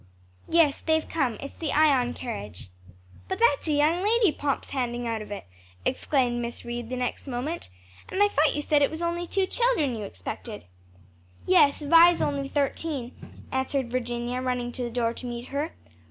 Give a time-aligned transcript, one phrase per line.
[0.49, 2.71] "Yes, they've come, it's the Ion carriage."
[3.27, 5.45] "But that's a young lady Pomp's handing out of it!"
[5.85, 7.69] exclaimed Miss Reed the next moment,
[8.09, 10.65] "and I thought you said it was only two children you expected."
[11.45, 15.71] "Yes, Vi's only thirteen," answered Virginia running to the door to meet her.